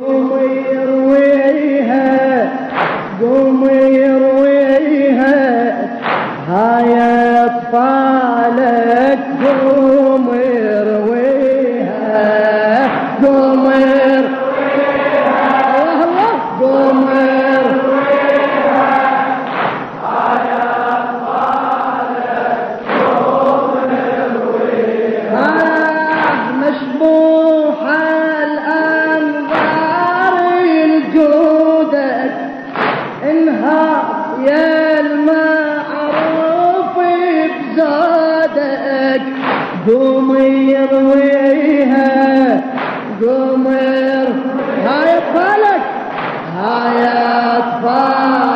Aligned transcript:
قوم 0.00 0.30
يرويها 0.30 0.75
قوم 39.86 40.36
يرويها 40.68 42.08
قوم 43.22 43.64
ير- 43.66 44.34
هاي 44.86 45.18
اطفالك 45.18 45.82
هاي 46.56 47.04
اطفالك 47.58 48.55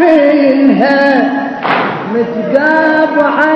الكافلها 0.00 1.30
متقابعة 2.14 3.46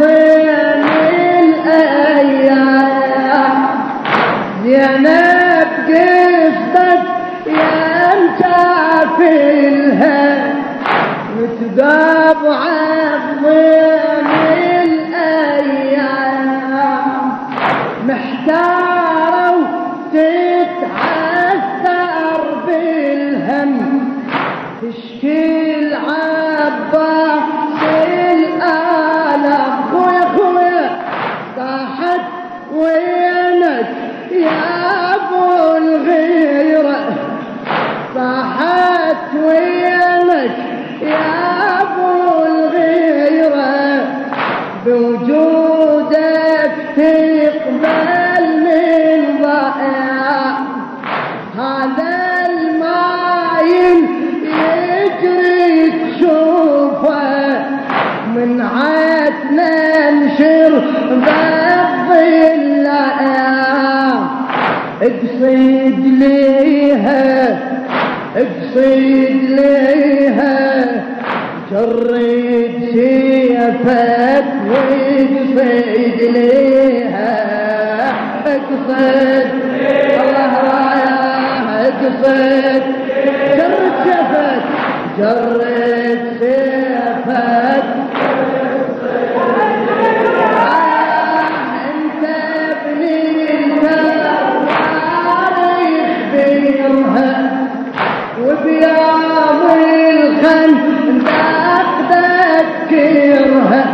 بضيم 0.00 1.54
الأيام. 2.04 3.08
زينب 4.64 5.68
قصدك 5.88 7.04
يا 7.46 8.12
الكافلها 8.18 9.74
متقابعة 11.38 12.78
بضيم 13.42 14.67
اقصد 65.08 66.04
ليها 66.20 67.58
اقصد 68.36 69.32
ليها. 69.58 70.58
جرد 71.70 72.78
سيفك 72.92 74.44
واقصد 74.70 76.20
ليها. 76.36 77.34
اقصد 78.46 79.46
الله 80.20 80.52
رايح 80.70 81.64
اقصد. 81.86 82.82
جرد 83.58 83.92
سيفك 84.04 84.62
جرد 85.18 85.67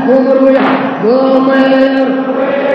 تذكرها 0.06 0.68
قمر 1.04 2.73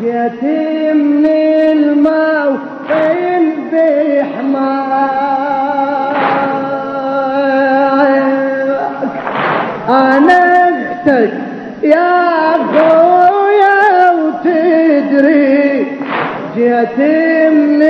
جيت 0.00 0.42
من 0.94 1.26
الموطن 1.72 3.44
بحماك 3.72 5.00
أنا 9.88 10.68
أختك 10.68 11.32
يا 11.82 12.52
خويا 12.72 14.10
وتدري 14.10 15.86
جيت 16.56 16.98
من 17.52 17.82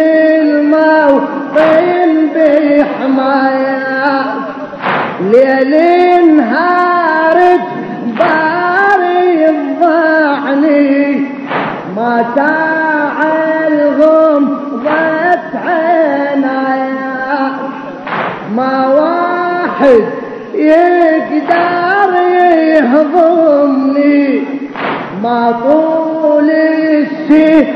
الموطن 0.42 2.10
بحماياك 2.34 4.34
ليل 5.20 5.72
نهارك 6.36 7.60
ما 12.10 12.24
ساعة 12.36 13.68
الغمضة 13.68 14.90
عيناك 15.66 17.52
ما 18.56 18.86
واحد 18.86 20.04
يقدر 20.54 22.12
يهضمني. 22.74 24.42
ما 25.22 25.52
طول 25.62 26.50
السيف 26.50 27.68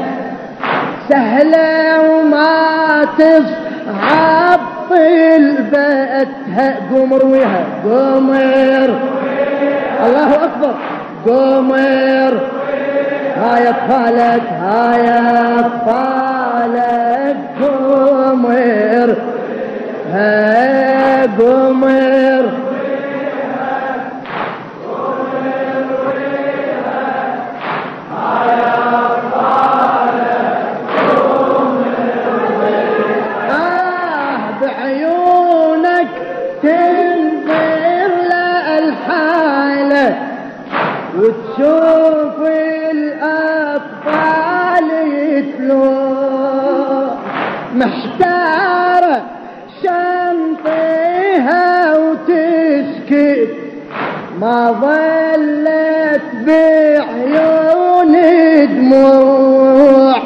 سهلة 1.09 2.01
وما 2.09 3.05
تصعب 3.17 4.59
طلبتها 4.89 6.67
قوم 6.91 7.13
رويها 7.13 7.63
قمر 7.85 8.89
الله 10.05 10.29
أكبر. 10.43 10.73
قمر 11.25 12.33
هاي 13.38 13.63
أطفالك 13.69 14.43
هاي 14.61 15.05
أطفالك. 15.59 17.38
قمر 17.61 19.09
ها 20.13 21.25
قمر 21.39 22.34
محتارة 47.75 49.25
شنطيها 49.83 51.68
وتسكت 51.98 53.50
ما 54.42 54.72
ظلت 54.72 56.22
بعيون 56.45 58.13
دموع. 58.68 60.18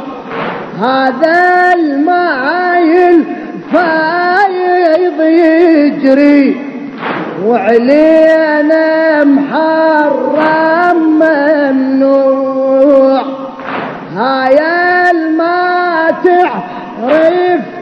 هذا 0.81 1.73
المايل 1.73 3.23
فايض 3.73 5.21
يجري. 5.21 6.45
وعلينا 7.45 9.23
محرم 9.23 10.68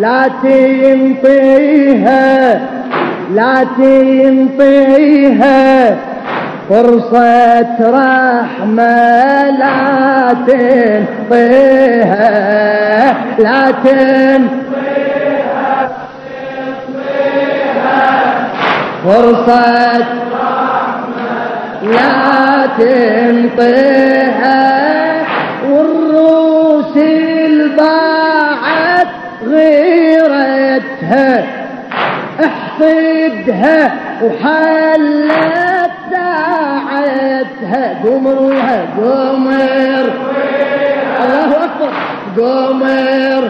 لا 0.00 0.30
تنطيها 0.42 2.20
لا 3.34 3.66
تنطيها 3.78 5.64
فرصة 6.70 7.76
رحمة 7.80 9.50
لا 9.50 10.36
تنطيها 10.46 11.84
لا 13.38 13.70
تنطيها 13.70 14.64
فرصة 19.04 20.23
لا 21.84 22.66
تنطيها 22.78 24.62
والروس 25.70 26.96
الباعت 26.96 29.06
غيرتها 29.46 31.44
احصدها 32.44 33.92
وحلت 34.22 35.90
ساعتها. 36.10 37.84
قمر 38.04 38.36
وياها 38.42 38.80
قمر 38.96 40.06
الله 41.24 41.50
أكبر. 41.64 41.92
قمر 42.36 43.42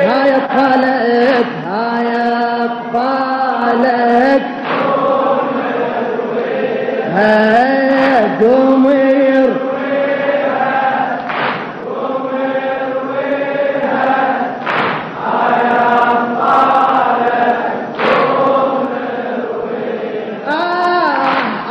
هاي 0.00 0.30
اطفالك 0.36 1.46
هاي 1.70 2.06
اطفالك 2.64 4.42
هاي 7.14 7.57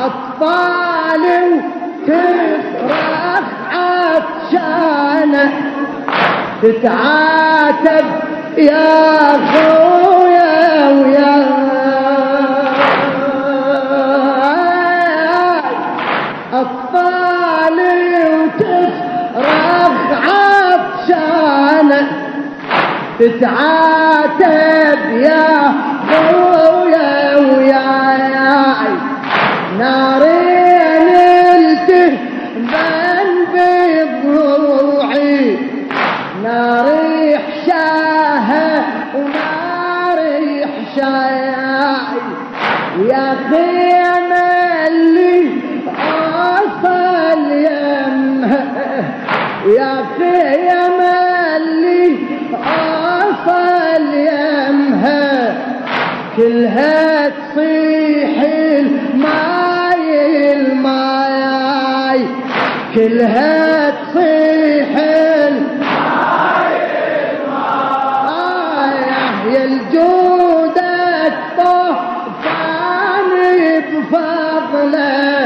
أطفال 0.06 1.62
تصرخ 2.08 3.46
عطشانة 3.72 5.52
تتعاتب 6.62 8.06
يا 8.58 9.34
خويا 9.52 10.90
ويا 10.90 11.67
أطفال 16.68 17.78
تصرخ 18.60 19.96
عطشانة 20.28 22.02
تتعاتب 23.20 25.02
يا 25.12 25.74
خويا 26.10 27.38
وياي 27.38 28.94
نارين 29.80 31.10
التهبن 31.72 33.30
بضلوعي 33.54 35.42
ناري 36.44 37.38
حشاها 37.38 38.70
وناري 39.16 40.66
حشاي 40.66 41.38
يا 43.10 43.28
خيمة 43.50 43.77
أصل 53.98 54.14
يمها 54.14 55.58
كلها 56.38 57.30
تصيح 57.30 58.42
الماي 58.80 60.12
الماي 60.54 62.22
كلها 62.96 63.90
تصيح 63.90 64.90
الماي. 65.48 66.78
يا 69.54 69.64
الجودة 69.66 70.94
طفاني 71.58 73.00
بفضله. 73.80 75.42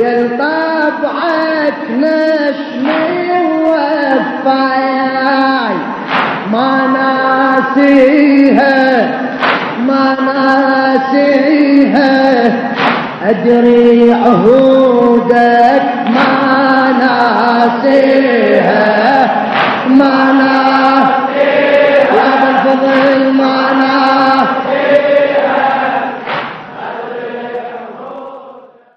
يا 0.00 0.16
طبعك 0.38 1.80
نشمي 1.90 3.30
وفاي 3.64 5.01
مناسيها 7.72 8.76
مناسيها 10.92 12.12
أدري 13.28 14.12
عهودك 14.12 15.82
ما 16.14 16.92
ناسيها 17.00 18.82
ما 19.88 20.32
ناسيها 20.32 21.12
يا 22.16 22.30
بالفضل 22.42 23.20
ما 23.32 23.51